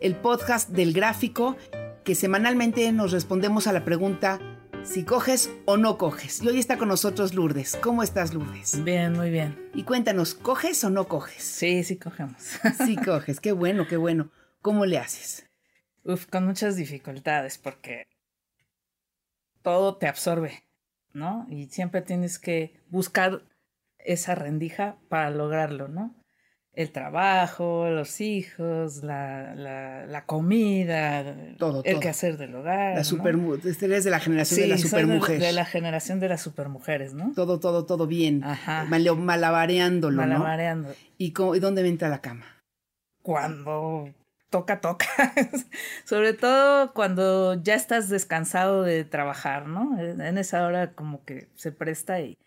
El 0.00 0.16
podcast 0.16 0.70
del 0.70 0.94
gráfico 0.94 1.58
que 2.04 2.14
semanalmente 2.14 2.90
nos 2.90 3.12
respondemos 3.12 3.66
a 3.66 3.74
la 3.74 3.84
pregunta 3.84 4.40
si 4.82 5.04
coges 5.04 5.50
o 5.66 5.76
no 5.76 5.98
coges. 5.98 6.42
Y 6.42 6.48
hoy 6.48 6.58
está 6.58 6.78
con 6.78 6.88
nosotros 6.88 7.34
Lourdes. 7.34 7.76
¿Cómo 7.76 8.02
estás, 8.02 8.32
Lourdes? 8.32 8.82
Bien, 8.82 9.12
muy 9.12 9.28
bien. 9.28 9.70
Y 9.74 9.82
cuéntanos, 9.82 10.34
¿coges 10.34 10.82
o 10.84 10.90
no 10.90 11.06
coges? 11.06 11.42
Sí, 11.42 11.84
sí 11.84 11.98
cogemos. 11.98 12.42
Sí 12.86 12.96
coges, 12.96 13.40
qué 13.40 13.52
bueno, 13.52 13.86
qué 13.86 13.98
bueno. 13.98 14.30
¿Cómo 14.62 14.86
le 14.86 14.96
haces? 14.96 15.46
Uf, 16.04 16.24
con 16.26 16.46
muchas 16.46 16.76
dificultades 16.76 17.58
porque 17.58 18.06
todo 19.60 19.98
te 19.98 20.06
absorbe, 20.08 20.64
¿no? 21.12 21.46
Y 21.50 21.66
siempre 21.66 22.00
tienes 22.00 22.38
que 22.38 22.80
buscar 22.88 23.42
esa 23.98 24.34
rendija 24.34 24.96
para 25.10 25.28
lograrlo, 25.28 25.88
¿no? 25.88 26.14
El 26.72 26.92
trabajo, 26.92 27.88
los 27.90 28.20
hijos, 28.20 29.02
la, 29.02 29.54
la, 29.56 30.06
la 30.06 30.24
comida, 30.24 31.24
Todo, 31.58 31.82
el 31.84 31.92
todo. 31.92 32.00
quehacer 32.00 32.36
del 32.38 32.54
hogar. 32.54 32.90
La 32.94 32.98
¿no? 33.00 33.04
super, 33.04 33.36
este 33.64 33.86
eres 33.86 34.04
de 34.04 34.10
la 34.10 34.20
generación 34.20 34.60
de 34.60 34.66
la 34.68 34.76
Sí, 34.76 34.82
soy 34.82 34.90
supermujer. 34.90 35.40
De, 35.40 35.52
la 35.52 35.64
generación 35.64 36.20
de 36.20 36.28
las 36.28 36.40
supermujeres, 36.42 37.12
¿no? 37.12 37.32
Todo, 37.34 37.58
todo, 37.58 37.86
todo 37.86 38.06
bien. 38.06 38.44
Ajá. 38.44 38.84
Mal- 38.88 39.16
malabareándolo, 39.16 40.22
¿no? 40.22 40.28
Malabareando. 40.28 40.94
¿Y, 41.18 41.32
cómo- 41.32 41.56
¿Y 41.56 41.60
dónde 41.60 41.82
me 41.82 41.88
entra 41.88 42.08
la 42.08 42.20
cama? 42.20 42.46
cuando 43.22 44.08
toca, 44.48 44.80
toca. 44.80 45.06
Sobre 46.04 46.32
todo 46.32 46.92
cuando 46.94 47.60
ya 47.62 47.74
estás 47.74 48.08
descansado 48.08 48.82
de 48.82 49.04
trabajar, 49.04 49.66
¿no? 49.66 49.98
En 50.00 50.38
esa 50.38 50.64
hora 50.66 50.92
como 50.94 51.24
que 51.24 51.48
se 51.54 51.70
presta 51.72 52.20
y 52.20 52.38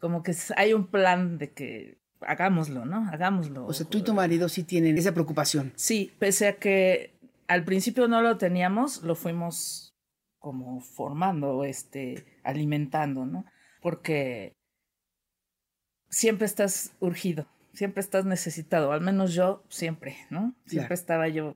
como 0.00 0.22
que 0.22 0.34
hay 0.56 0.74
un 0.74 0.86
plan 0.88 1.38
de 1.38 1.52
que 1.52 1.97
hagámoslo, 2.20 2.84
¿no? 2.84 3.08
Hagámoslo. 3.10 3.66
O 3.66 3.72
sea, 3.72 3.86
tú 3.88 3.98
y 3.98 4.02
tu 4.02 4.14
marido 4.14 4.48
sí 4.48 4.64
tienen 4.64 4.96
esa 4.98 5.12
preocupación. 5.12 5.72
Sí, 5.76 6.12
pese 6.18 6.48
a 6.48 6.56
que 6.58 7.14
al 7.46 7.64
principio 7.64 8.08
no 8.08 8.20
lo 8.22 8.36
teníamos, 8.38 9.02
lo 9.02 9.14
fuimos 9.14 9.94
como 10.38 10.80
formando, 10.80 11.64
este, 11.64 12.24
alimentando, 12.44 13.26
¿no? 13.26 13.44
Porque 13.80 14.56
siempre 16.08 16.46
estás 16.46 16.92
urgido, 17.00 17.46
siempre 17.72 18.00
estás 18.00 18.24
necesitado, 18.24 18.92
al 18.92 19.00
menos 19.00 19.34
yo 19.34 19.64
siempre, 19.68 20.16
¿no? 20.30 20.54
Siempre 20.66 20.88
Claro. 20.88 20.94
estaba 20.94 21.28
yo 21.28 21.54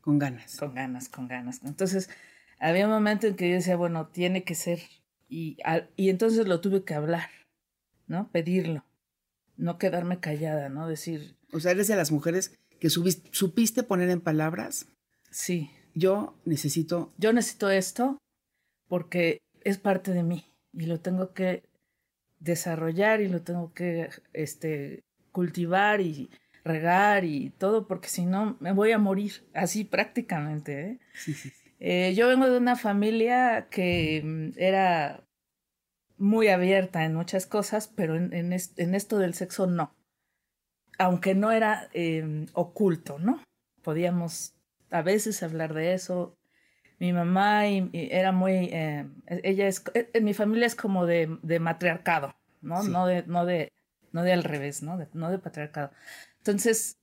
Con 0.00 0.18
ganas. 0.18 0.56
con 0.58 0.74
ganas, 0.74 1.08
con 1.08 1.28
ganas. 1.28 1.60
Entonces, 1.64 2.08
había 2.58 2.86
un 2.86 2.92
momento 2.92 3.26
en 3.26 3.36
que 3.36 3.48
yo 3.48 3.54
decía, 3.56 3.76
bueno, 3.76 4.06
tiene 4.08 4.44
que 4.44 4.54
ser, 4.54 4.80
y, 5.28 5.58
al- 5.64 5.90
y 5.96 6.10
entonces 6.10 6.46
lo 6.46 6.60
tuve 6.60 6.84
que 6.84 6.94
hablar, 6.94 7.28
¿no? 8.06 8.30
Pedirlo, 8.30 8.84
no 9.56 9.78
quedarme 9.78 10.20
callada, 10.20 10.68
¿no? 10.68 10.88
Decir, 10.88 11.36
O 11.52 11.60
sea, 11.60 11.72
eres 11.72 11.88
de 11.88 11.96
las 11.96 12.12
mujeres 12.12 12.58
que 12.78 12.90
supiste 12.90 13.82
poner 13.82 14.10
en 14.10 14.20
palabras, 14.20 14.86
sí, 15.30 15.70
yo 15.94 16.34
necesito, 16.44 17.12
yo 17.16 17.32
necesito 17.32 17.70
esto 17.70 18.18
porque 18.88 19.38
es 19.62 19.78
parte 19.78 20.12
de 20.12 20.22
mí 20.22 20.44
y 20.72 20.86
lo 20.86 21.00
tengo 21.00 21.32
que 21.32 21.62
desarrollar 22.38 23.20
y 23.20 23.28
lo 23.28 23.42
tengo 23.42 23.72
que 23.72 24.10
este, 24.32 25.00
cultivar 25.32 26.00
y 26.00 26.30
regar 26.64 27.24
y 27.24 27.50
todo 27.50 27.86
porque 27.86 28.08
si 28.08 28.26
no 28.26 28.56
me 28.60 28.72
voy 28.72 28.92
a 28.92 28.98
morir 28.98 29.44
así 29.54 29.84
prácticamente. 29.84 30.80
¿eh? 30.80 30.98
sí, 31.14 31.32
sí, 31.32 31.50
sí. 31.50 31.66
Eh, 31.78 32.14
yo 32.16 32.28
vengo 32.28 32.48
de 32.48 32.56
una 32.56 32.76
familia 32.76 33.68
que 33.70 34.22
mm, 34.24 34.58
era 34.58 35.25
muy 36.18 36.48
abierta 36.48 37.04
en 37.04 37.14
muchas 37.14 37.46
cosas, 37.46 37.88
pero 37.88 38.16
en, 38.16 38.32
en 38.32 38.52
es- 38.52 38.72
en 38.76 38.94
esto 38.94 39.18
del 39.18 39.34
sexo 39.34 39.66
no. 39.66 39.94
Aunque 40.98 41.34
no 41.34 41.52
era 41.52 41.88
eh, 41.92 42.46
oculto, 42.54 43.18
¿no? 43.18 43.42
Podíamos 43.82 44.54
a 44.90 45.02
veces 45.02 45.42
hablar 45.42 45.74
de 45.74 45.92
eso. 45.94 46.36
Mi 46.98 47.12
mamá 47.12 47.68
y- 47.68 47.90
y 47.92 48.08
era 48.10 48.32
muy, 48.32 48.70
eh, 48.72 49.06
ella 49.26 49.68
es, 49.68 49.84
eh, 49.94 50.08
en 50.14 50.24
mi 50.24 50.32
familia 50.32 50.66
es 50.66 50.74
como 50.74 51.04
de, 51.04 51.38
de 51.42 51.60
matriarcado, 51.60 52.34
¿no? 52.62 52.82
Sí. 52.82 52.90
No 52.90 53.06
de, 53.06 53.24
no 53.26 53.44
de, 53.44 53.72
no 54.12 54.22
de 54.22 54.32
al 54.32 54.44
revés, 54.44 54.82
¿no? 54.82 54.96
De- 54.96 55.08
no 55.12 55.30
de 55.30 55.38
patriarcado. 55.38 55.90
Entonces, 56.38 56.96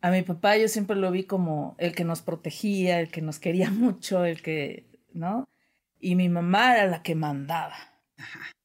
a 0.00 0.10
mi 0.10 0.22
papá 0.22 0.56
yo 0.56 0.68
siempre 0.68 0.94
lo 0.96 1.10
vi 1.10 1.24
como 1.24 1.74
el 1.78 1.94
que 1.96 2.04
nos 2.04 2.22
protegía, 2.22 3.00
el 3.00 3.10
que 3.10 3.22
nos 3.22 3.40
quería 3.40 3.70
mucho, 3.70 4.24
el 4.24 4.40
que, 4.42 4.86
¿no? 5.12 5.48
Y 5.98 6.14
mi 6.14 6.28
mamá 6.28 6.74
era 6.74 6.86
la 6.86 7.02
que 7.02 7.16
mandaba. 7.16 7.74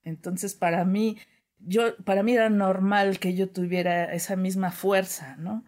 Entonces, 0.04 0.56
para 0.56 0.86
mí, 0.86 1.18
yo, 1.60 1.96
para 2.04 2.24
mí 2.24 2.34
era 2.34 2.50
normal 2.50 3.20
que 3.20 3.36
yo 3.36 3.50
tuviera 3.50 4.14
esa 4.14 4.36
misma 4.36 4.72
fuerza, 4.72 5.36
¿no? 5.38 5.66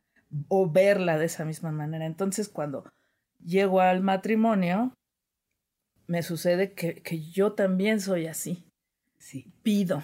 O 0.47 0.69
verla 0.69 1.17
de 1.17 1.25
esa 1.25 1.45
misma 1.45 1.71
manera. 1.71 2.05
Entonces, 2.05 2.49
cuando 2.49 2.85
llego 3.43 3.81
al 3.81 4.01
matrimonio, 4.01 4.93
me 6.07 6.23
sucede 6.23 6.73
que, 6.73 7.01
que 7.01 7.21
yo 7.29 7.53
también 7.53 8.01
soy 8.01 8.27
así. 8.27 8.65
sí. 9.17 9.51
Pido. 9.63 10.03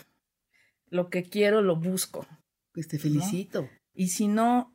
Lo 0.89 1.09
que 1.09 1.23
quiero, 1.23 1.61
lo 1.61 1.75
busco. 1.75 2.25
Pues 2.73 2.88
te 2.88 2.97
felicito. 2.97 3.67
Y 3.94 4.09
si 4.09 4.27
no, 4.27 4.73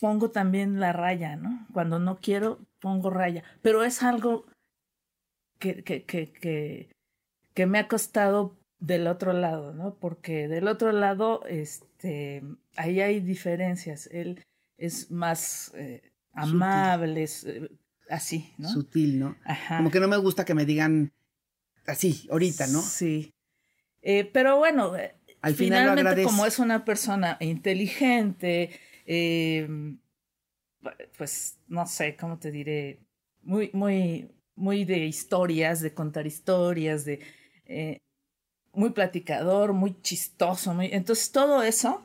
pongo 0.00 0.30
también 0.30 0.80
la 0.80 0.92
raya, 0.92 1.36
¿no? 1.36 1.66
Cuando 1.72 1.98
no 1.98 2.16
quiero, 2.16 2.58
pongo 2.80 3.10
raya. 3.10 3.44
Pero 3.62 3.84
es 3.84 4.02
algo 4.02 4.46
que, 5.58 5.84
que, 5.84 6.04
que, 6.04 6.32
que, 6.32 6.93
que 7.54 7.66
me 7.66 7.78
ha 7.78 7.88
costado 7.88 8.56
del 8.80 9.06
otro 9.06 9.32
lado, 9.32 9.72
¿no? 9.72 9.94
Porque 9.94 10.48
del 10.48 10.68
otro 10.68 10.92
lado, 10.92 11.44
este, 11.46 12.42
ahí 12.76 13.00
hay 13.00 13.20
diferencias. 13.20 14.08
Él 14.08 14.44
es 14.76 15.10
más 15.10 15.72
eh, 15.74 16.12
amable, 16.32 17.22
es, 17.22 17.44
eh, 17.44 17.70
así, 18.10 18.52
¿no? 18.58 18.68
Sutil, 18.68 19.18
¿no? 19.18 19.36
Ajá. 19.44 19.78
Como 19.78 19.90
que 19.90 20.00
no 20.00 20.08
me 20.08 20.16
gusta 20.16 20.44
que 20.44 20.54
me 20.54 20.66
digan 20.66 21.12
así, 21.86 22.28
ahorita, 22.30 22.66
¿no? 22.66 22.82
Sí. 22.82 23.32
Eh, 24.02 24.28
pero 24.32 24.58
bueno, 24.58 24.92
Al 25.40 25.54
final 25.54 25.96
finalmente 25.96 26.24
como 26.24 26.44
es 26.44 26.58
una 26.58 26.84
persona 26.84 27.38
inteligente, 27.40 28.70
eh, 29.06 29.96
pues 31.16 31.58
no 31.68 31.86
sé, 31.86 32.16
¿cómo 32.16 32.38
te 32.38 32.50
diré? 32.50 33.00
Muy, 33.42 33.70
muy, 33.72 34.30
muy 34.54 34.84
de 34.84 35.06
historias, 35.06 35.80
de 35.80 35.94
contar 35.94 36.26
historias, 36.26 37.04
de 37.04 37.20
eh, 37.66 37.98
muy 38.72 38.90
platicador, 38.90 39.72
muy 39.72 40.00
chistoso, 40.02 40.74
muy... 40.74 40.88
entonces 40.92 41.32
todo 41.32 41.62
eso 41.62 42.02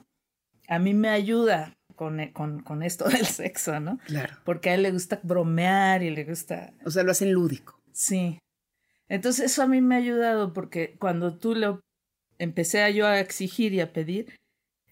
a 0.68 0.80
mí 0.80 0.94
me 0.94 1.10
ayuda 1.10 1.74
con, 1.96 2.20
eh, 2.20 2.32
con, 2.32 2.62
con 2.62 2.84
esto 2.84 3.06
del 3.10 3.26
sexo, 3.26 3.80
¿no? 3.80 3.98
Claro. 4.06 4.36
Porque 4.46 4.70
a 4.70 4.76
él 4.76 4.84
le 4.84 4.92
gusta 4.92 5.20
bromear 5.24 6.04
y 6.04 6.12
le 6.12 6.24
gusta 6.24 6.74
O 6.86 6.92
sea, 6.92 7.04
lo 7.04 7.12
hacen 7.12 7.34
lúdico. 7.34 7.82
Sí. 7.92 8.40
Entonces 9.10 9.52
eso 9.52 9.64
a 9.64 9.68
mí 9.68 9.82
me 9.82 9.96
ha 9.96 9.98
ayudado 9.98 10.54
porque 10.54 10.96
cuando 11.00 11.36
tú 11.38 11.56
le 11.56 11.78
empecé 12.38 12.84
a 12.84 12.90
yo 12.90 13.06
a 13.08 13.20
exigir 13.20 13.74
y 13.74 13.82
a 13.82 13.92
pedir, 13.92 14.36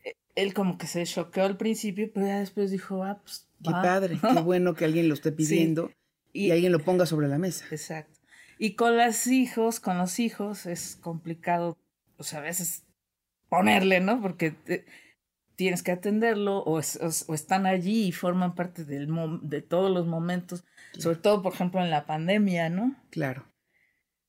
e, 0.04 0.14
él 0.36 0.54
como 0.54 0.78
que 0.78 0.88
se 0.88 1.06
choqueó 1.06 1.46
al 1.46 1.58
principio, 1.58 2.12
pero 2.14 2.26
ya 2.26 2.40
después 2.40 2.72
dijo, 2.72 3.04
ah, 3.04 3.22
pues. 3.24 3.48
Qué 3.64 3.72
padre, 3.72 4.20
qué 4.22 4.42
bueno 4.44 4.76
que 4.76 4.86
alguien 4.86 5.08
lo 5.08 5.14
esté 5.14 5.32
pidiendo 5.32 5.92
y, 6.34 6.52
alguien 6.52 6.72
lo 6.72 6.80
ponga 6.80 7.06
sobre 7.06 7.28
la 7.28 7.38
mesa. 7.38 7.66
Exacto. 7.72 8.17
Y 8.60 8.76
con 8.76 8.98
los 8.98 9.28
hijos, 9.28 9.80
con 9.80 9.98
los 9.98 10.20
hijos 10.20 10.66
es 10.66 10.96
complicado, 10.96 11.78
pues 12.16 12.34
a 12.34 12.40
veces 12.40 12.84
ponerle, 13.50 14.00
¿no? 14.00 14.22
Porque 14.22 14.56
tienes 15.56 15.84
que 15.84 15.92
atenderlo 15.92 16.60
o, 16.60 16.80
están 16.80 17.66
allí 17.66 18.08
y 18.08 18.12
forman 18.12 18.56
parte 18.56 18.86
del 18.86 19.10
de 19.42 19.62
todos 19.62 19.92
los 19.92 20.06
momentos, 20.06 20.64
sobre 20.98 21.18
todo, 21.18 21.42
por 21.42 21.54
ejemplo, 21.54 21.82
en 21.82 21.90
la 21.90 22.06
pandemia, 22.06 22.70
¿no? 22.70 22.96
Claro. 23.10 23.46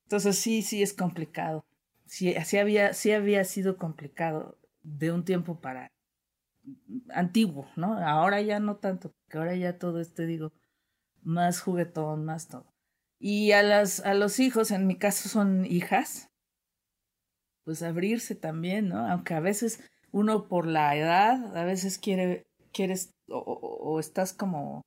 Entonces 0.04 0.38
sí, 0.38 0.62
sí 0.62 0.82
es 0.82 0.94
complicado. 0.94 1.64
Sí, 2.06 2.34
había, 2.58 2.94
sí 2.94 3.12
había 3.12 3.44
sido 3.44 3.76
complicado 3.76 4.58
de 4.82 5.12
un 5.12 5.24
tiempo 5.24 5.60
para 5.60 5.92
antiguo, 7.10 7.68
¿no? 7.76 7.98
Ahora 7.98 8.40
ya 8.40 8.58
no 8.58 8.76
tanto, 8.76 9.12
porque 9.12 9.38
ahora 9.38 9.54
ya 9.54 9.78
todo 9.78 10.00
este, 10.00 10.24
digo, 10.24 10.52
más 11.22 11.60
juguetón, 11.60 12.24
más 12.24 12.48
todo. 12.48 12.72
Y 13.20 13.52
a, 13.52 13.62
las, 13.62 14.00
a 14.00 14.14
los 14.14 14.38
hijos, 14.38 14.70
en 14.70 14.86
mi 14.86 14.96
caso 14.96 15.28
son 15.28 15.66
hijas, 15.66 16.28
pues 17.64 17.82
abrirse 17.82 18.34
también, 18.34 18.88
¿no? 18.88 19.06
Aunque 19.10 19.34
a 19.34 19.40
veces 19.40 19.80
uno 20.10 20.48
por 20.48 20.66
la 20.66 20.96
edad, 20.96 21.56
a 21.56 21.64
veces 21.64 21.98
quiere, 21.98 22.46
quieres, 22.72 23.12
o, 23.28 23.98
estás 24.00 24.32
como, 24.32 24.82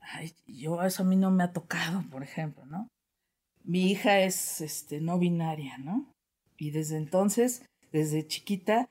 ay, 0.00 0.32
yo 0.46 0.82
eso 0.82 1.02
a 1.02 1.06
mí 1.06 1.16
no 1.16 1.30
me 1.30 1.44
ha 1.44 1.52
tocado, 1.52 2.02
por 2.10 2.22
ejemplo, 2.22 2.64
¿no? 2.66 2.88
Mi 3.64 3.90
hija 3.90 4.20
es, 4.20 4.60
este, 4.60 5.00
no 5.00 5.18
binaria, 5.18 5.76
¿no? 5.78 6.10
Y 6.56 6.70
desde 6.70 6.96
entonces, 6.96 7.66
desde 7.92 8.26
chiquita, 8.26 8.88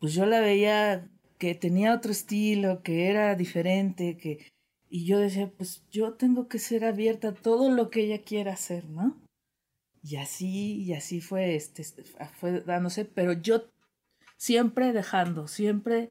pues 0.00 0.14
yo 0.14 0.26
la 0.26 0.40
veía 0.40 1.08
que 1.38 1.54
tenía 1.54 1.94
otro 1.94 2.10
estilo, 2.10 2.82
que 2.82 3.08
era 3.08 3.34
diferente, 3.34 4.16
que... 4.16 4.46
Y 4.92 5.06
yo 5.06 5.20
decía, 5.20 5.48
pues 5.56 5.84
yo 5.90 6.14
tengo 6.14 6.48
que 6.48 6.58
ser 6.58 6.84
abierta 6.84 7.28
a 7.28 7.34
todo 7.34 7.70
lo 7.70 7.90
que 7.90 8.00
ella 8.02 8.22
quiera 8.22 8.54
hacer, 8.54 8.86
¿no? 8.86 9.16
Y 10.02 10.16
así, 10.16 10.82
y 10.82 10.94
así 10.94 11.20
fue, 11.20 11.54
este, 11.54 11.84
fue 12.34 12.60
dándose, 12.62 13.04
pero 13.04 13.32
yo 13.32 13.70
siempre 14.36 14.92
dejando, 14.92 15.46
siempre, 15.46 16.08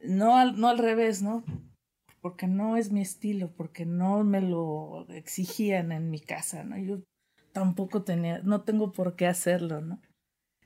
no 0.00 0.38
al, 0.38 0.58
no 0.58 0.68
al 0.68 0.78
revés, 0.78 1.20
¿no? 1.20 1.44
Porque 2.22 2.46
no 2.46 2.78
es 2.78 2.90
mi 2.90 3.02
estilo, 3.02 3.52
porque 3.54 3.84
no 3.84 4.24
me 4.24 4.40
lo 4.40 5.06
exigían 5.10 5.92
en 5.92 6.10
mi 6.10 6.20
casa, 6.20 6.64
¿no? 6.64 6.78
Yo 6.78 7.02
tampoco 7.52 8.02
tenía, 8.02 8.38
no 8.38 8.62
tengo 8.62 8.92
por 8.92 9.14
qué 9.14 9.26
hacerlo, 9.26 9.82
¿no? 9.82 10.00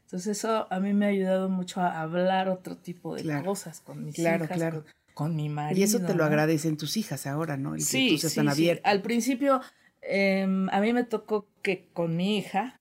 Entonces 0.02 0.38
eso 0.38 0.68
a 0.70 0.78
mí 0.78 0.92
me 0.92 1.06
ha 1.06 1.08
ayudado 1.08 1.48
mucho 1.48 1.80
a 1.80 2.00
hablar 2.00 2.48
otro 2.48 2.76
tipo 2.76 3.16
de 3.16 3.42
cosas 3.42 3.80
con 3.80 4.04
mis 4.04 4.18
hijas, 4.18 4.48
claro. 4.48 4.84
Con, 4.84 5.03
mi 5.20 5.48
marido. 5.48 5.80
Y 5.80 5.84
eso 5.84 6.00
te 6.00 6.14
lo 6.14 6.24
agradecen 6.24 6.76
tus 6.76 6.96
hijas 6.96 7.26
ahora, 7.26 7.56
¿no? 7.56 7.78
sí, 7.78 8.18
sí, 8.18 8.28
sí. 8.28 8.70
Al 8.82 9.02
principio 9.02 9.60
em, 10.02 10.68
a 10.70 10.80
mí 10.80 10.92
me 10.92 11.04
tocó 11.04 11.46
que 11.62 11.88
con 11.92 12.16
mi 12.16 12.38
hija 12.38 12.80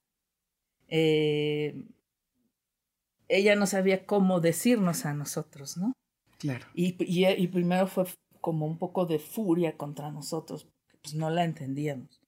eh, 0.88 1.86
ella 3.28 3.56
no 3.56 3.66
sabía 3.66 4.06
cómo 4.06 4.40
decirnos 4.40 5.06
a 5.06 5.14
nosotros, 5.14 5.78
¿no? 5.78 5.94
Claro. 6.38 6.66
Y, 6.74 6.96
y, 7.00 7.48
primero 7.48 7.88
fue 7.88 8.06
como 8.42 8.68
un 8.68 8.78
poco 8.78 9.06
de 9.06 9.18
furia 9.18 9.78
contra 9.78 10.12
nosotros, 10.12 10.66
porque 10.66 10.98
pues 11.02 11.16
no 11.16 11.30
la 11.30 11.46
entendíamos. 11.46 12.22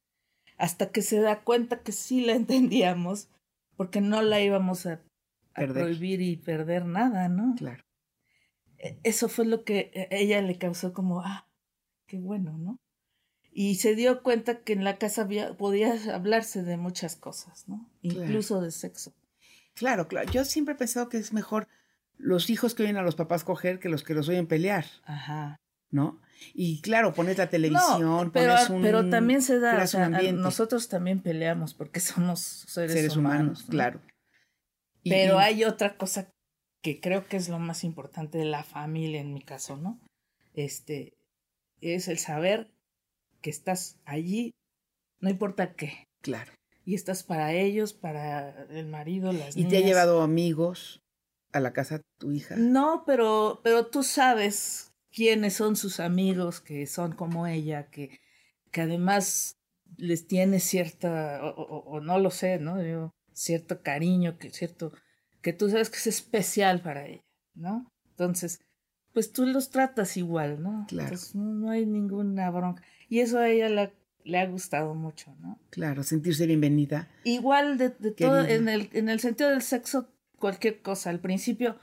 Hasta 0.58 0.90
que 0.92 1.02
se 1.02 1.20
da 1.20 1.44
cuenta 1.44 1.82
que 1.82 1.92
sí 1.92 2.22
la 2.22 2.34
entendíamos, 2.36 3.28
porque 3.76 4.02
no 4.02 4.22
la 4.22 4.42
íbamos 4.42 4.86
a, 4.86 5.02
prohibir 5.54 6.22
y 6.22 6.38
perder 6.38 6.86
nada, 6.86 7.30
¿no? 7.30 7.56
Claro. 7.56 7.85
E, 8.86 9.00
eso 9.04 9.30
fue 9.30 9.46
lo 9.46 9.64
que 9.64 9.92
e, 9.94 10.08
ella 10.12 10.42
le 10.42 10.58
causó 10.58 10.94
como, 10.94 11.22
ah, 11.22 11.48
qué 12.08 12.20
bueno, 12.20 12.58
¿no? 12.58 12.80
Y 13.52 13.76
se 13.76 13.96
dio 13.96 14.22
cuenta 14.22 14.60
que 14.60 14.74
en 14.74 14.84
la 14.84 14.98
casa 14.98 15.22
había, 15.22 15.56
podía 15.56 15.96
hablarse 16.14 16.62
de 16.62 16.78
muchas 16.78 17.16
cosas, 17.16 17.68
¿no? 17.68 17.90
Incluso 18.02 18.62
de 18.62 18.70
sexo. 18.70 19.14
Claro, 19.74 20.08
claro. 20.08 20.30
Yo 20.32 20.46
siempre 20.46 20.76
he 20.76 20.78
pensado 20.78 21.10
que 21.10 21.18
es 21.18 21.34
mejor 21.34 21.68
los 22.18 22.50
hijos 22.50 22.76
que 22.76 22.84
oyen 22.84 22.98
a 22.98 23.02
los 23.02 23.16
papás 23.16 23.44
coger 23.44 23.80
que 23.80 23.90
los 23.90 24.04
que 24.04 24.14
los 24.14 24.28
oyen 24.30 24.48
pelear. 24.48 24.86
Aja. 25.06 25.56
¿No? 25.90 26.20
Y 26.54 26.82
claro, 26.82 27.14
pones 27.14 27.38
la 27.38 27.50
televisión, 27.50 28.32
pero, 28.32 28.54
pones 28.54 28.70
un, 28.70 28.82
pero 28.82 29.10
también 29.10 29.42
se 29.42 29.60
da, 29.60 29.82
o 29.82 29.88
sea, 29.88 30.10
nosotros 30.10 30.90
también 30.90 31.22
peleamos 31.22 31.74
porque 31.74 32.00
somos 32.02 32.40
seres, 32.68 33.16
humanos, 33.16 33.64
claro. 33.70 34.02
pero 35.04 35.40
hay 35.40 35.64
otra 35.64 35.96
cosa 35.96 36.30
que 36.86 37.00
creo 37.02 37.28
que 37.28 37.38
es 37.38 37.50
lo 37.50 37.58
más 37.58 37.84
importante 37.84 38.38
de 38.38 38.46
la 38.46 38.64
familia 38.64 39.20
en 39.20 39.34
mi 39.34 39.42
caso, 39.42 39.76
¿no? 39.76 40.00
Este 40.54 41.18
es 41.82 42.08
el 42.08 42.20
saber 42.20 42.70
que 43.42 43.50
estás 43.50 43.98
allí, 44.06 44.54
no 45.20 45.32
importa 45.32 45.74
qué. 45.74 46.06
Claro 46.22 46.52
y 46.86 46.94
estás 46.94 47.24
para 47.24 47.52
ellos, 47.54 47.94
para 47.94 48.68
el 48.70 48.86
marido, 48.86 49.34
las 49.34 49.58
¿Y 49.58 49.66
te 49.66 49.78
ha 49.78 49.82
llevado 49.82 50.22
amigos 50.22 51.02
a 51.52 51.60
la 51.60 51.74
casa 51.74 52.02
tu 52.20 52.32
hija? 52.32 52.56
No, 52.58 53.04
pero, 53.08 53.60
pero 53.64 53.88
tú 53.88 54.04
sabes 54.04 54.92
quiénes 55.12 55.56
son 55.56 55.76
sus 55.76 56.00
amigos, 56.00 56.62
que 56.62 56.86
son 56.86 57.14
como 57.14 57.48
ella, 57.48 57.90
que, 57.90 58.22
que 58.72 58.82
además 58.82 59.58
les 59.98 60.28
tiene 60.28 60.60
cierta, 60.60 61.42
o, 61.44 62.00
no 62.02 62.20
lo 62.20 62.30
sé, 62.30 62.60
¿no? 62.60 62.82
Yo, 62.84 63.12
cierto 63.34 63.82
cariño, 63.82 64.38
que 64.38 64.52
cierto, 64.52 64.94
que 65.46 65.54
tú 65.54 65.70
sabes 65.70 65.92
que 65.92 65.98
es 65.98 66.08
especial 66.08 66.82
para 66.82 67.06
ella, 67.06 67.22
¿no? 67.54 67.88
Entonces, 68.10 68.62
pues 69.14 69.32
tú 69.32 69.46
los 69.46 69.70
tratas 69.70 70.18
igual, 70.18 70.60
¿no? 70.60 70.88
Claro. 70.88 71.10
Entonces, 71.10 71.36
no, 71.36 71.54
no 71.54 71.70
hay 71.70 71.86
ninguna 71.86 72.50
bronca. 72.50 72.82
Y 73.10 73.20
eso 73.20 73.38
a 73.38 73.48
ella 73.48 73.70
la 73.70 73.94
le 74.24 74.40
ha 74.40 74.48
gustado 74.48 74.96
mucho, 74.96 75.36
¿no? 75.40 75.60
Claro, 75.70 76.02
sentirse 76.02 76.48
bienvenida. 76.48 77.10
Igual 77.26 77.78
de, 77.78 77.92
todo, 77.92 78.44
en 78.44 78.70
el, 78.70 78.90
en 78.94 79.08
el 79.08 79.20
sentido 79.20 79.52
del 79.52 79.62
sexo, 79.62 80.10
cualquier 80.40 80.82
cosa. 80.82 81.12
Al 81.12 81.20
principio, 81.20 81.78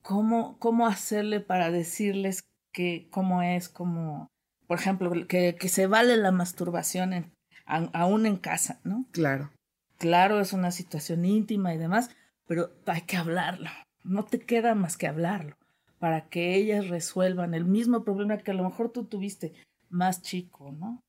¿cómo, 0.00 0.58
cómo 0.58 0.86
hacerle 0.86 1.40
para 1.40 1.70
decirles 1.70 2.48
que 2.72 3.06
cómo 3.10 3.42
es, 3.42 3.68
cómo, 3.68 4.28
por 4.66 4.78
ejemplo, 4.78 5.12
que, 5.28 5.56
que 5.60 5.68
se 5.68 5.86
vale 5.86 6.16
la 6.16 6.32
masturbación 6.32 7.12
en, 7.12 7.34
aún 7.66 8.24
en 8.24 8.38
casa, 8.38 8.80
¿no? 8.82 9.04
Claro. 9.12 9.52
Claro, 9.98 10.40
es 10.40 10.54
una 10.54 10.70
situación 10.70 11.26
íntima 11.26 11.74
y 11.74 11.76
demás, 11.76 12.08
pero 12.46 12.70
hay 12.86 13.02
que 13.02 13.16
hablarlo. 13.16 13.70
No 14.04 14.24
te 14.24 14.40
queda 14.40 14.74
más 14.74 14.96
que 14.96 15.06
hablarlo 15.06 15.56
para 15.98 16.28
que 16.28 16.56
ellas 16.56 16.88
resuelvan 16.88 17.54
el 17.54 17.64
mismo 17.64 18.02
problema 18.02 18.38
que 18.38 18.50
a 18.50 18.54
lo 18.54 18.64
mejor 18.64 18.90
tú 18.90 19.04
tuviste 19.04 19.52
más 19.88 20.20
chico, 20.20 20.72
¿no? 20.72 21.00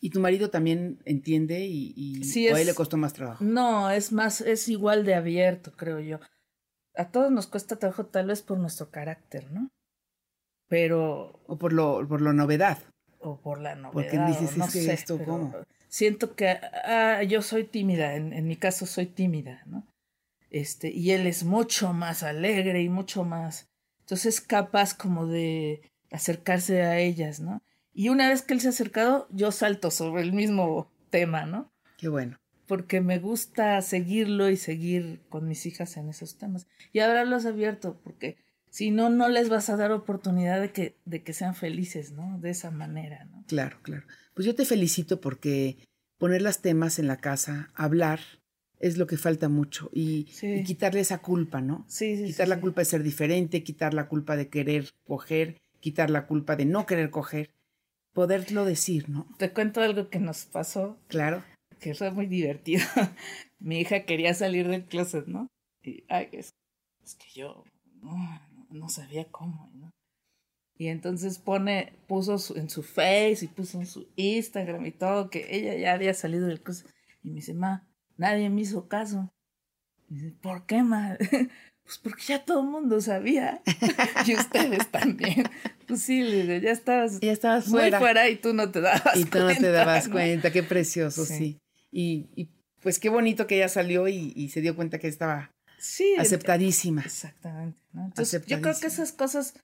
¿Y 0.00 0.10
tu 0.10 0.20
marido 0.20 0.50
también 0.50 1.00
entiende 1.04 1.66
y, 1.66 1.92
y 1.96 2.46
a 2.46 2.60
él 2.60 2.66
le 2.66 2.74
costó 2.74 2.96
más 2.96 3.12
trabajo? 3.12 3.42
No, 3.42 3.90
es 3.90 4.12
más, 4.12 4.40
es 4.40 4.68
igual 4.68 5.04
de 5.04 5.16
abierto, 5.16 5.72
creo 5.72 5.98
yo. 5.98 6.20
A 6.94 7.10
todos 7.10 7.32
nos 7.32 7.48
cuesta 7.48 7.76
trabajo 7.76 8.06
tal 8.06 8.28
vez 8.28 8.42
por 8.42 8.58
nuestro 8.58 8.90
carácter, 8.90 9.50
¿no? 9.50 9.68
Pero... 10.68 11.40
O 11.48 11.58
por 11.58 11.72
lo, 11.72 12.06
por 12.06 12.22
la 12.22 12.32
novedad. 12.32 12.78
O 13.18 13.40
por 13.40 13.60
la 13.60 13.74
novedad. 13.74 13.92
Porque 13.92 14.18
dices, 14.18 14.56
no 14.56 14.68
sé, 14.68 14.92
esto 14.92 15.18
cómo. 15.24 15.52
Siento 15.88 16.36
que 16.36 16.50
ah, 16.84 17.22
yo 17.24 17.42
soy 17.42 17.64
tímida, 17.64 18.14
en, 18.14 18.32
en 18.32 18.46
mi 18.46 18.54
caso 18.54 18.86
soy 18.86 19.06
tímida, 19.06 19.62
¿no? 19.66 19.84
Este, 20.50 20.90
y 20.90 21.10
él 21.12 21.26
es 21.26 21.44
mucho 21.44 21.92
más 21.92 22.22
alegre 22.22 22.82
y 22.82 22.88
mucho 22.88 23.24
más... 23.24 23.68
Entonces 24.00 24.36
es 24.36 24.40
capaz 24.40 24.96
como 24.96 25.26
de 25.26 25.82
acercarse 26.10 26.82
a 26.82 26.98
ellas, 26.98 27.40
¿no? 27.40 27.62
Y 27.92 28.10
una 28.10 28.28
vez 28.28 28.42
que 28.42 28.54
él 28.54 28.60
se 28.60 28.68
ha 28.68 28.70
acercado, 28.70 29.26
yo 29.30 29.50
salto 29.50 29.90
sobre 29.90 30.22
el 30.22 30.32
mismo 30.32 30.90
tema, 31.10 31.46
¿no? 31.46 31.72
Qué 31.96 32.08
bueno. 32.08 32.38
Porque 32.66 33.00
me 33.00 33.18
gusta 33.18 33.80
seguirlo 33.82 34.50
y 34.50 34.56
seguir 34.56 35.20
con 35.28 35.48
mis 35.48 35.66
hijas 35.66 35.96
en 35.96 36.08
esos 36.08 36.36
temas. 36.36 36.66
Y 36.92 37.00
hablarlos 37.00 37.46
abierto, 37.46 37.98
porque 38.04 38.36
si 38.70 38.90
no, 38.90 39.08
no 39.08 39.28
les 39.28 39.48
vas 39.48 39.70
a 39.70 39.76
dar 39.76 39.92
oportunidad 39.92 40.60
de 40.60 40.72
que, 40.72 40.96
de 41.06 41.22
que 41.22 41.32
sean 41.32 41.54
felices, 41.54 42.12
¿no? 42.12 42.38
De 42.38 42.50
esa 42.50 42.70
manera, 42.70 43.24
¿no? 43.24 43.42
Claro, 43.46 43.78
claro. 43.82 44.04
Pues 44.34 44.44
yo 44.44 44.54
te 44.54 44.66
felicito 44.66 45.20
porque 45.20 45.78
poner 46.18 46.42
las 46.42 46.60
temas 46.60 46.98
en 46.98 47.06
la 47.06 47.16
casa, 47.16 47.70
hablar, 47.74 48.20
es 48.80 48.98
lo 48.98 49.06
que 49.06 49.16
falta 49.16 49.48
mucho. 49.48 49.90
Y, 49.92 50.24
quitarle 50.64 51.00
esa 51.00 51.18
culpa, 51.18 51.60
¿no? 51.60 51.84
Sí, 51.88 52.16
sí. 52.16 52.24
Quitar 52.24 52.48
la 52.48 52.60
culpa 52.60 52.80
de 52.80 52.86
ser 52.86 53.02
diferente, 53.02 53.62
quitar 53.62 53.94
la 53.94 54.08
culpa 54.08 54.36
de 54.36 54.48
querer 54.48 54.90
coger, 55.06 55.60
quitar 55.80 56.10
la 56.10 56.26
culpa 56.26 56.56
de 56.56 56.64
no 56.64 56.86
querer 56.86 57.10
coger 57.10 57.50
poderlo 58.16 58.64
decir, 58.64 59.10
¿no? 59.10 59.28
Te 59.36 59.52
cuento 59.52 59.82
algo 59.82 60.08
que 60.08 60.18
nos 60.18 60.46
pasó. 60.46 60.96
Claro. 61.08 61.44
Que 61.80 61.94
fue 61.94 62.10
muy 62.10 62.26
divertido. 62.26 62.82
Mi 63.58 63.80
hija 63.80 64.04
quería 64.04 64.32
salir 64.32 64.68
del 64.68 64.86
closet, 64.86 65.26
¿no? 65.26 65.48
Y, 65.82 66.02
ay, 66.08 66.30
es, 66.32 66.54
que 67.18 67.26
yo 67.34 67.62
no, 68.70 68.88
sabía 68.88 69.26
cómo, 69.26 69.70
¿no? 69.74 69.90
Y 70.78 70.88
entonces 70.88 71.38
pone, 71.38 71.92
puso 72.08 72.56
en 72.56 72.70
su 72.70 72.82
Face 72.82 73.40
y 73.42 73.48
puso 73.48 73.78
en 73.78 73.86
su 73.86 74.08
Instagram 74.16 74.86
y 74.86 74.92
todo 74.92 75.28
que 75.28 75.46
ella 75.50 75.74
ya 75.74 75.92
había 75.92 76.14
salido 76.14 76.46
del 76.46 76.62
closet. 76.62 76.90
Y 77.22 77.28
me 77.28 77.36
dice, 77.36 77.52
ma, 77.52 77.86
nadie 78.16 78.50
me 78.50 78.62
hizo 78.62 78.88
caso. 78.88 79.30
¿por 80.40 80.66
qué 80.66 80.82
mal? 80.82 81.18
Pues 81.86 81.98
porque 81.98 82.22
ya 82.24 82.44
todo 82.44 82.62
el 82.62 82.66
mundo 82.66 83.00
sabía. 83.00 83.62
y 84.26 84.34
ustedes 84.34 84.90
también. 84.90 85.44
Pues 85.86 86.02
sí, 86.02 86.20
ya 86.60 86.72
estabas, 86.72 87.20
ya 87.20 87.30
estabas 87.30 87.68
muy 87.68 87.92
fuera. 87.92 88.28
y 88.28 88.34
tú 88.34 88.52
no 88.52 88.72
te 88.72 88.80
dabas 88.80 89.02
cuenta. 89.02 89.20
Y 89.20 89.24
tú 89.26 89.38
no 89.38 89.54
te 89.54 89.70
dabas 89.70 90.08
cuenta, 90.08 90.50
qué 90.50 90.64
precioso, 90.64 91.24
sí. 91.24 91.60
Y, 91.92 92.48
pues 92.82 92.98
qué 92.98 93.08
bonito 93.08 93.46
que 93.46 93.54
ella 93.54 93.68
salió 93.68 94.08
y, 94.08 94.48
se 94.48 94.60
dio 94.62 94.74
cuenta 94.74 94.98
que 94.98 95.06
estaba 95.06 95.52
sí, 95.78 96.16
aceptadísima. 96.18 97.02
Exactamente. 97.02 97.78
Entonces, 97.94 98.44
yo 98.46 98.60
creo 98.60 98.74
que 98.80 98.88
esas 98.88 99.12
cosas 99.12 99.54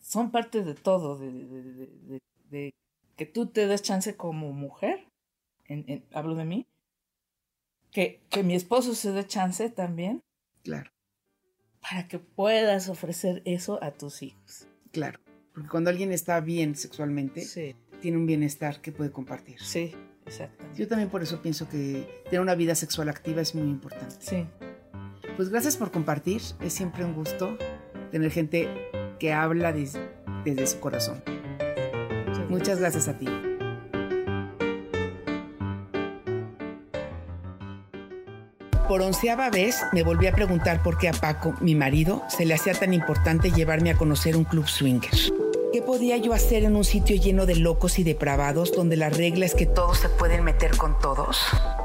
son 0.00 0.32
parte 0.32 0.64
de 0.64 0.74
todo, 0.74 1.20
de, 1.20 2.74
que 3.14 3.26
tú 3.26 3.46
te 3.46 3.68
des 3.68 3.80
chance 3.80 4.16
como 4.16 4.52
mujer, 4.52 5.06
hablo 6.12 6.34
de 6.34 6.46
mí, 6.46 6.66
que, 7.94 8.20
que 8.28 8.42
mi 8.42 8.54
esposo 8.54 8.94
se 8.94 9.12
dé 9.12 9.26
chance 9.26 9.70
también. 9.70 10.20
Claro 10.62 10.90
para 11.88 12.08
que 12.08 12.18
puedas 12.18 12.88
ofrecer 12.88 13.42
eso 13.44 13.82
a 13.82 13.90
tus 13.90 14.22
hijos. 14.22 14.66
Claro, 14.90 15.20
porque 15.52 15.68
cuando 15.68 15.90
alguien 15.90 16.12
está 16.12 16.40
bien 16.40 16.74
sexualmente, 16.74 17.46
tiene 18.00 18.16
un 18.16 18.26
bienestar 18.26 18.80
que 18.80 18.90
puede 18.90 19.10
compartir. 19.10 19.60
Sí, 19.60 19.92
exactamente. 20.24 20.78
Yo 20.78 20.88
también 20.88 21.10
por 21.10 21.22
eso 21.22 21.42
pienso 21.42 21.68
que 21.68 22.22
tener 22.24 22.40
una 22.40 22.54
vida 22.54 22.74
sexual 22.74 23.08
activa 23.10 23.42
es 23.42 23.54
muy 23.54 23.68
importante. 23.68 24.16
Sí. 24.18 24.46
Pues 25.36 25.50
gracias 25.50 25.76
por 25.76 25.90
compartir, 25.90 26.40
es 26.62 26.72
siempre 26.72 27.04
un 27.04 27.14
gusto 27.14 27.58
tener 28.10 28.30
gente 28.30 28.68
que 29.18 29.32
habla 29.32 29.72
desde, 29.72 30.08
desde 30.44 30.66
su 30.66 30.80
corazón. 30.80 31.22
Muchas 32.48 32.78
gracias 32.78 33.08
a 33.08 33.18
ti. 33.18 33.26
Por 38.88 39.00
onceava 39.00 39.48
vez 39.48 39.82
me 39.92 40.02
volví 40.02 40.26
a 40.26 40.32
preguntar 40.32 40.82
por 40.82 40.98
qué 40.98 41.08
a 41.08 41.12
Paco, 41.12 41.54
mi 41.60 41.74
marido, 41.74 42.22
se 42.28 42.44
le 42.44 42.52
hacía 42.52 42.74
tan 42.74 42.92
importante 42.92 43.50
llevarme 43.50 43.90
a 43.90 43.96
conocer 43.96 44.36
un 44.36 44.44
club 44.44 44.68
swinger. 44.68 45.10
¿Qué 45.72 45.80
podía 45.80 46.18
yo 46.18 46.34
hacer 46.34 46.64
en 46.64 46.76
un 46.76 46.84
sitio 46.84 47.16
lleno 47.16 47.46
de 47.46 47.56
locos 47.56 47.98
y 47.98 48.04
depravados 48.04 48.72
donde 48.72 48.96
la 48.96 49.08
regla 49.08 49.46
es 49.46 49.54
que 49.54 49.64
todos 49.64 49.98
se 49.98 50.10
pueden 50.10 50.44
meter 50.44 50.76
con 50.76 50.98
todos? 50.98 51.40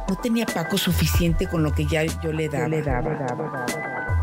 No 0.10 0.18
tenía 0.18 0.46
Paco 0.46 0.78
suficiente 0.78 1.48
con 1.48 1.64
lo 1.64 1.72
que 1.74 1.86
ya 1.86 2.04
yo 2.04 2.34
le 2.34 2.50
daba. 2.50 2.68
le 2.68 2.82
daba. 2.82 3.66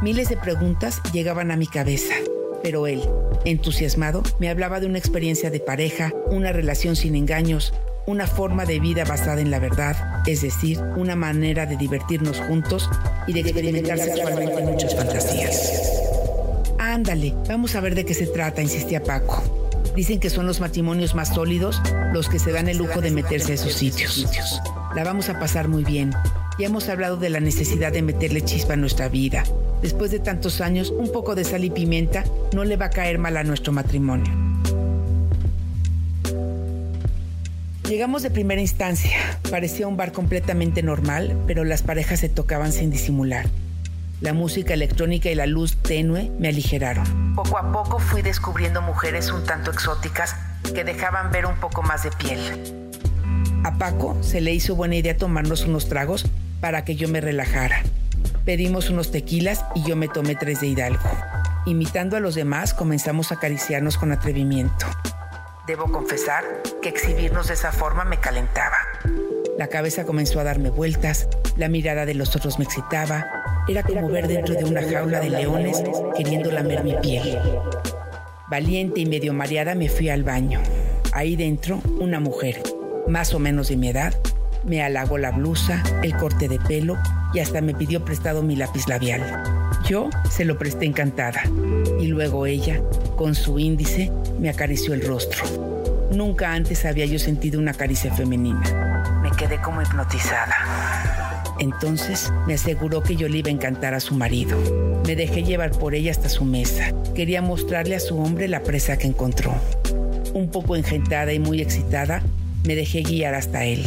Miles 0.02 0.28
de 0.28 0.37
preguntas 0.37 1.00
llegaban 1.14 1.50
a 1.50 1.56
mi 1.56 1.66
cabeza, 1.66 2.14
pero 2.62 2.87
él, 2.87 3.02
entusiasmado, 3.47 4.23
me 4.38 4.50
hablaba 4.50 4.80
de 4.80 4.87
una 4.87 4.99
experiencia 4.99 5.49
de 5.50 5.61
pareja, 5.61 6.12
una 6.26 6.52
relación 6.52 6.95
sin 6.95 7.16
engaños, 7.16 7.73
una 8.06 8.26
forma 8.26 8.64
de 8.64 8.78
vida 8.78 9.04
basada 9.04 9.40
en 9.40 9.50
la 9.50 9.58
verdad, 9.58 10.22
es 10.26 10.42
decir, 10.42 10.80
una 10.96 11.16
manera 11.16 11.66
de 11.66 11.76
divertirnos 11.76 12.40
juntos 12.40 12.88
y 13.26 13.32
de 13.32 13.40
experimentar 13.40 13.98
sexualmente 13.98 14.62
muchas 14.62 14.94
fantasías. 14.94 16.02
Ándale, 16.78 17.34
vamos 17.48 17.75
a 17.75 17.80
ver 17.80 17.94
de 17.94 18.04
qué 18.04 18.14
se 18.14 18.28
trata, 18.28 18.62
insistía 18.62 19.02
Paco. 19.02 19.42
Dicen 19.96 20.20
que 20.20 20.30
son 20.30 20.46
los 20.46 20.60
matrimonios 20.60 21.14
más 21.14 21.34
sólidos 21.34 21.82
los 22.12 22.28
que 22.28 22.38
se 22.38 22.52
dan 22.52 22.68
el 22.68 22.78
lujo 22.78 23.00
de 23.00 23.10
meterse 23.10 23.52
a 23.52 23.54
esos 23.56 23.72
sitios. 23.72 24.26
La 24.94 25.04
vamos 25.04 25.28
a 25.28 25.38
pasar 25.38 25.68
muy 25.68 25.84
bien. 25.84 26.12
Ya 26.58 26.66
hemos 26.66 26.88
hablado 26.88 27.16
de 27.16 27.28
la 27.28 27.40
necesidad 27.40 27.92
de 27.92 28.02
meterle 28.02 28.42
chispa 28.42 28.75
a 28.75 28.76
nuestra 28.76 29.08
vida. 29.08 29.44
Después 29.82 30.10
de 30.10 30.20
tantos 30.20 30.60
años, 30.60 30.90
un 30.90 31.10
poco 31.12 31.34
de 31.34 31.44
sal 31.44 31.64
y 31.64 31.70
pimienta 31.70 32.25
no 32.54 32.64
le 32.64 32.76
va 32.76 32.86
a 32.86 32.90
caer 32.90 33.18
mal 33.18 33.36
a 33.36 33.44
nuestro 33.44 33.72
matrimonio. 33.72 34.45
Llegamos 37.88 38.24
de 38.24 38.32
primera 38.32 38.60
instancia. 38.60 39.16
Parecía 39.48 39.86
un 39.86 39.96
bar 39.96 40.10
completamente 40.10 40.82
normal, 40.82 41.40
pero 41.46 41.62
las 41.62 41.82
parejas 41.82 42.18
se 42.18 42.28
tocaban 42.28 42.72
sin 42.72 42.90
disimular. 42.90 43.46
La 44.20 44.32
música 44.32 44.74
electrónica 44.74 45.30
y 45.30 45.36
la 45.36 45.46
luz 45.46 45.76
tenue 45.76 46.32
me 46.40 46.48
aligeraron. 46.48 47.36
Poco 47.36 47.58
a 47.58 47.70
poco 47.70 48.00
fui 48.00 48.22
descubriendo 48.22 48.82
mujeres 48.82 49.30
un 49.30 49.44
tanto 49.44 49.70
exóticas 49.70 50.34
que 50.74 50.82
dejaban 50.82 51.30
ver 51.30 51.46
un 51.46 51.54
poco 51.60 51.82
más 51.82 52.02
de 52.02 52.10
piel. 52.10 52.40
A 53.62 53.78
Paco 53.78 54.16
se 54.20 54.40
le 54.40 54.52
hizo 54.52 54.74
buena 54.74 54.96
idea 54.96 55.16
tomarnos 55.16 55.64
unos 55.64 55.88
tragos 55.88 56.26
para 56.60 56.84
que 56.84 56.96
yo 56.96 57.08
me 57.08 57.20
relajara. 57.20 57.82
Pedimos 58.44 58.90
unos 58.90 59.12
tequilas 59.12 59.64
y 59.76 59.84
yo 59.84 59.94
me 59.94 60.08
tomé 60.08 60.34
tres 60.34 60.60
de 60.60 60.66
Hidalgo. 60.66 61.08
Imitando 61.66 62.16
a 62.16 62.20
los 62.20 62.34
demás, 62.34 62.74
comenzamos 62.74 63.30
a 63.30 63.36
acariciarnos 63.36 63.96
con 63.96 64.10
atrevimiento. 64.10 64.86
Debo 65.66 65.90
confesar 65.90 66.44
que 66.80 66.88
exhibirnos 66.88 67.49
de 67.49 67.54
esa 67.54 67.73
forma 67.73 68.04
me 68.04 68.20
calentaba. 68.20 68.76
La 69.58 69.66
cabeza 69.66 70.04
comenzó 70.04 70.38
a 70.38 70.44
darme 70.44 70.70
vueltas, 70.70 71.28
la 71.56 71.68
mirada 71.68 72.06
de 72.06 72.14
los 72.14 72.37
otros 72.37 72.61
me 72.61 72.64
excitaba, 72.64 73.64
era 73.66 73.82
como 73.82 74.08
ver 74.08 74.28
dentro 74.28 74.54
de 74.54 74.64
una 74.64 74.88
jaula 74.88 75.18
de 75.18 75.30
leones 75.30 75.82
queriendo 76.16 76.52
lamer 76.52 76.85
mi 76.85 76.94
piel. 77.02 77.37
Valiente 78.49 79.00
y 79.00 79.06
medio 79.06 79.32
mareada 79.32 79.75
me 79.75 79.88
fui 79.88 80.08
al 80.08 80.23
baño. 80.23 80.61
Ahí 81.12 81.35
dentro, 81.35 81.80
una 81.99 82.20
mujer, 82.20 82.62
más 83.08 83.35
o 83.35 83.40
menos 83.40 83.68
de 83.68 83.76
mi 83.76 83.88
edad, 83.88 84.14
me 84.64 84.85
halagó 84.85 85.18
la 85.18 85.32
blusa, 85.32 85.82
el 86.04 86.16
corte 86.16 86.49
de 86.49 86.61
pelo 86.61 86.96
y 87.35 87.40
hasta 87.40 87.61
me 87.61 87.75
pidió 87.75 88.04
prestado 88.04 88.44
mi 88.44 88.54
lápiz 88.54 88.87
labial. 88.87 89.42
Yo 89.88 90.11
se 90.30 90.44
lo 90.44 90.58
presté 90.58 90.85
encantada 90.87 91.42
y 91.99 92.06
luego 92.06 92.46
ella, 92.46 92.80
con 93.16 93.35
su 93.35 93.58
índice, 93.58 94.12
me 94.38 94.48
acarició 94.48 94.94
el 94.94 95.02
rostro. 95.02 95.44
Nunca 96.12 96.52
antes 96.52 96.84
había 96.84 97.06
yo 97.06 97.18
sentido 97.18 97.58
una 97.58 97.74
caricia 97.74 98.12
femenina. 98.14 99.20
Me 99.22 99.30
quedé 99.36 99.60
como 99.60 99.82
hipnotizada. 99.82 100.54
Entonces 101.58 102.32
me 102.46 102.54
aseguró 102.54 103.02
que 103.02 103.16
yo 103.16 103.28
le 103.28 103.38
iba 103.38 103.48
a 103.48 103.52
encantar 103.52 103.94
a 103.94 104.00
su 104.00 104.14
marido. 104.14 104.58
Me 105.06 105.16
dejé 105.16 105.42
llevar 105.42 105.70
por 105.70 105.94
ella 105.94 106.10
hasta 106.10 106.28
su 106.28 106.44
mesa. 106.44 106.92
Quería 107.14 107.42
mostrarle 107.42 107.96
a 107.96 108.00
su 108.00 108.18
hombre 108.18 108.48
la 108.48 108.62
presa 108.62 108.98
que 108.98 109.06
encontró. 109.06 109.54
Un 110.34 110.50
poco 110.50 110.76
engentada 110.76 111.32
y 111.32 111.38
muy 111.38 111.62
excitada, 111.62 112.22
me 112.64 112.74
dejé 112.74 113.02
guiar 113.02 113.34
hasta 113.34 113.64
él. 113.64 113.86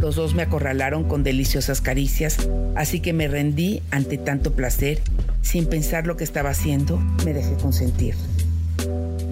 Los 0.00 0.16
dos 0.16 0.34
me 0.34 0.42
acorralaron 0.42 1.04
con 1.04 1.22
deliciosas 1.22 1.82
caricias, 1.82 2.48
así 2.74 3.00
que 3.00 3.12
me 3.12 3.28
rendí 3.28 3.82
ante 3.90 4.16
tanto 4.16 4.52
placer. 4.52 5.00
Sin 5.42 5.66
pensar 5.66 6.06
lo 6.06 6.16
que 6.16 6.24
estaba 6.24 6.50
haciendo, 6.50 6.98
me 7.24 7.32
dejé 7.32 7.54
consentir. 7.54 8.14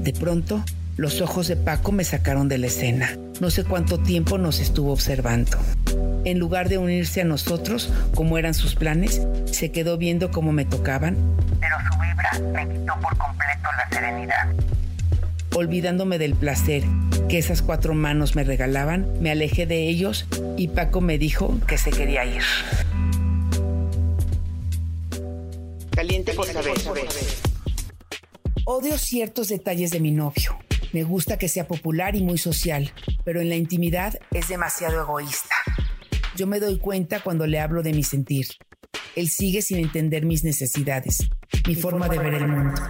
De 0.02 0.12
pronto, 0.12 0.64
los 0.96 1.20
ojos 1.20 1.48
de 1.48 1.56
Paco 1.56 1.92
me 1.92 2.04
sacaron 2.04 2.48
de 2.48 2.58
la 2.58 2.66
escena. 2.66 3.16
No 3.40 3.50
sé 3.50 3.64
cuánto 3.64 3.98
tiempo 3.98 4.36
nos 4.36 4.58
estuvo 4.58 4.92
observando. 4.92 5.56
En 6.24 6.38
lugar 6.38 6.68
de 6.68 6.78
unirse 6.78 7.20
a 7.20 7.24
nosotros, 7.24 7.92
como 8.14 8.36
eran 8.36 8.52
sus 8.54 8.74
planes, 8.74 9.22
se 9.46 9.70
quedó 9.70 9.96
viendo 9.96 10.30
cómo 10.30 10.52
me 10.52 10.64
tocaban, 10.64 11.16
pero 11.60 11.76
su 11.90 11.98
vibra 12.00 12.52
me 12.52 12.68
quitó 12.68 12.94
por 13.00 13.16
completo 13.16 13.68
la 13.76 13.88
serenidad. 13.96 14.48
Olvidándome 15.54 16.18
del 16.18 16.34
placer 16.34 16.82
que 17.28 17.38
esas 17.38 17.62
cuatro 17.62 17.94
manos 17.94 18.34
me 18.34 18.44
regalaban, 18.44 19.06
me 19.20 19.30
alejé 19.30 19.66
de 19.66 19.88
ellos 19.88 20.26
y 20.56 20.68
Paco 20.68 21.00
me 21.00 21.18
dijo 21.18 21.58
que 21.66 21.78
se 21.78 21.90
quería 21.90 22.24
ir. 22.24 22.42
Caliente 25.98 26.32
por 26.32 26.46
saber. 26.46 26.74
Odio 28.66 28.96
ciertos 28.98 29.48
detalles 29.48 29.90
de 29.90 29.98
mi 29.98 30.12
novio. 30.12 30.56
Me 30.92 31.02
gusta 31.02 31.38
que 31.38 31.48
sea 31.48 31.66
popular 31.66 32.14
y 32.14 32.22
muy 32.22 32.38
social, 32.38 32.92
pero 33.24 33.40
en 33.40 33.48
la 33.48 33.56
intimidad 33.56 34.14
es 34.30 34.46
demasiado 34.46 35.02
egoísta. 35.02 35.56
Yo 36.36 36.46
me 36.46 36.60
doy 36.60 36.78
cuenta 36.78 37.18
cuando 37.18 37.48
le 37.48 37.58
hablo 37.58 37.82
de 37.82 37.94
mi 37.94 38.04
sentir. 38.04 38.46
Él 39.16 39.28
sigue 39.28 39.60
sin 39.60 39.78
entender 39.78 40.24
mis 40.24 40.44
necesidades, 40.44 41.28
mi, 41.66 41.74
forma, 41.74 42.08
de 42.08 42.20
ver 42.20 42.34
el 42.34 42.46
mundo. 42.46 42.80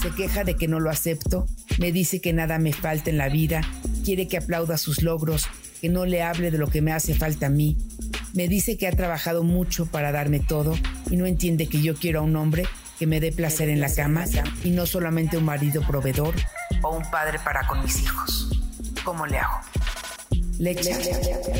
Se 0.00 0.10
queja 0.10 0.44
de 0.44 0.54
que 0.54 0.68
no 0.68 0.78
lo 0.78 0.90
acepto, 0.90 1.46
me 1.80 1.90
dice 1.90 2.20
que 2.20 2.32
nada 2.32 2.60
me 2.60 2.72
falta 2.72 3.10
en 3.10 3.18
la 3.18 3.28
vida, 3.28 3.62
quiere 4.04 4.28
que 4.28 4.36
aplauda 4.36 4.78
sus 4.78 5.02
logros, 5.02 5.48
que 5.80 5.88
no 5.88 6.06
le 6.06 6.22
hable 6.22 6.52
de 6.52 6.58
lo 6.58 6.68
que 6.68 6.82
me 6.82 6.92
hace 6.92 7.14
falta 7.14 7.46
a 7.46 7.50
mí. 7.50 7.76
Me 8.32 8.46
dice 8.46 8.78
que 8.78 8.86
ha 8.86 8.92
trabajado 8.92 9.42
mucho 9.42 9.86
para 9.86 10.12
darme 10.12 10.38
todo 10.38 10.76
y 11.10 11.16
no 11.16 11.26
entiende 11.26 11.68
que 11.68 11.82
yo 11.82 11.94
quiero 11.94 12.20
a 12.20 12.22
un 12.22 12.36
hombre 12.36 12.64
que 12.98 13.06
me 13.06 13.20
dé 13.20 13.32
placer 13.32 13.68
en 13.68 13.80
la 13.80 13.92
cama 13.92 14.24
y 14.64 14.70
no 14.70 14.86
solamente 14.86 15.36
un 15.36 15.44
marido 15.44 15.82
proveedor 15.86 16.34
o 16.82 16.96
un 16.96 17.10
padre 17.10 17.38
para 17.44 17.66
con 17.66 17.82
mis 17.82 18.02
hijos. 18.02 18.50
¿Cómo 19.04 19.26
le 19.26 19.38
hago? 19.38 19.60
Leche, 20.58 20.96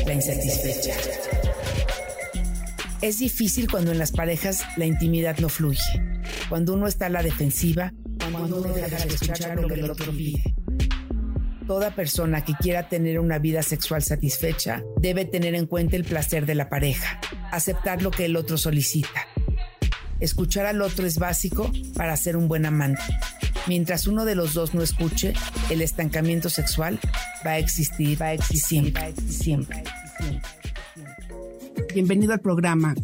la 0.05 0.13
insatisfecha. 0.13 0.95
Es 3.01 3.19
difícil 3.19 3.69
cuando 3.69 3.91
en 3.91 3.99
las 3.99 4.11
parejas 4.11 4.65
la 4.75 4.85
intimidad 4.85 5.37
no 5.37 5.49
fluye, 5.49 5.83
cuando 6.49 6.73
uno 6.73 6.87
está 6.87 7.05
a 7.05 7.09
la 7.09 7.21
defensiva, 7.21 7.93
cuando 8.31 8.57
uno 8.57 8.73
deja 8.73 8.97
de 8.97 9.13
escuchar 9.13 9.59
lo 9.59 9.67
que 9.67 9.75
el 9.75 9.91
otro 9.91 10.11
pide. 10.11 10.55
Toda 11.67 11.93
persona 11.93 12.43
que 12.43 12.53
quiera 12.53 12.89
tener 12.89 13.19
una 13.19 13.37
vida 13.37 13.61
sexual 13.61 14.01
satisfecha 14.01 14.83
debe 14.99 15.25
tener 15.25 15.53
en 15.53 15.67
cuenta 15.67 15.95
el 15.95 16.05
placer 16.05 16.45
de 16.47 16.55
la 16.55 16.69
pareja, 16.69 17.19
aceptar 17.51 18.01
lo 18.01 18.09
que 18.09 18.25
el 18.25 18.35
otro 18.35 18.57
solicita. 18.57 19.26
Escuchar 20.19 20.65
al 20.65 20.81
otro 20.81 21.05
es 21.05 21.19
básico 21.19 21.71
para 21.95 22.17
ser 22.17 22.37
un 22.37 22.47
buen 22.47 22.65
amante. 22.65 23.01
Mientras 23.67 24.07
uno 24.07 24.25
de 24.25 24.35
los 24.35 24.53
dos 24.53 24.73
no 24.73 24.81
escuche, 24.81 25.33
el 25.69 25.81
estancamiento 25.81 26.49
sexual 26.49 26.99
va 27.45 27.51
a 27.51 27.57
existir, 27.57 28.21
va 28.21 28.27
a 28.27 28.33
existir 28.33 28.93
siempre, 28.93 29.13
siempre. 29.29 29.83
Bienvenido 31.93 32.33
al 32.33 32.39
programa 32.39 32.95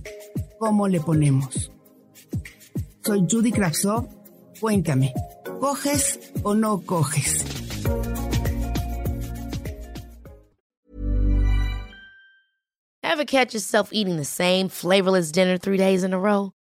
¿Cómo 0.63 0.87
le 0.87 1.01
ponemos? 1.01 1.69
Soy 3.05 3.25
Judy 3.29 3.51
Kravsov. 3.51 4.07
Cuéntame, 4.61 5.13
¿coges 5.59 6.31
o 6.41 6.55
no 6.55 6.79
coges? 6.85 7.43
Ever 13.03 13.25
catch 13.25 13.53
yourself 13.53 13.89
eating 13.91 14.15
the 14.15 14.23
same 14.23 14.69
flavorless 14.69 15.33
dinner 15.33 15.57
three 15.57 15.77
days 15.77 16.05
in 16.05 16.13
a 16.13 16.17
row? 16.17 16.53